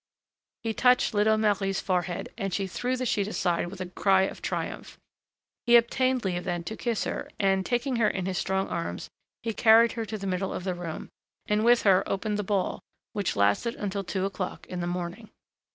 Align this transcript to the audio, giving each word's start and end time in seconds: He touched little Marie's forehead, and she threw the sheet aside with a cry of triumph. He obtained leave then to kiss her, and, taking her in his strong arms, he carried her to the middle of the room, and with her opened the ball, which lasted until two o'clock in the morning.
He 0.63 0.73
touched 0.73 1.13
little 1.13 1.37
Marie's 1.37 1.79
forehead, 1.79 2.33
and 2.35 2.51
she 2.55 2.65
threw 2.65 2.97
the 2.97 3.05
sheet 3.05 3.27
aside 3.27 3.67
with 3.67 3.79
a 3.81 3.85
cry 3.85 4.23
of 4.23 4.41
triumph. 4.41 4.97
He 5.67 5.75
obtained 5.75 6.25
leave 6.25 6.43
then 6.43 6.63
to 6.63 6.75
kiss 6.75 7.03
her, 7.03 7.29
and, 7.39 7.63
taking 7.63 7.97
her 7.97 8.07
in 8.07 8.25
his 8.25 8.39
strong 8.39 8.67
arms, 8.67 9.11
he 9.43 9.53
carried 9.53 9.91
her 9.91 10.05
to 10.07 10.17
the 10.17 10.25
middle 10.25 10.53
of 10.55 10.63
the 10.63 10.73
room, 10.73 11.09
and 11.45 11.63
with 11.63 11.83
her 11.83 12.01
opened 12.09 12.39
the 12.39 12.43
ball, 12.43 12.79
which 13.13 13.35
lasted 13.35 13.75
until 13.75 14.03
two 14.03 14.25
o'clock 14.25 14.65
in 14.65 14.79
the 14.79 14.87
morning. 14.87 15.29